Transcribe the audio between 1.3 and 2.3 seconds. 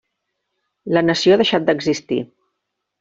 ha deixat d'existir.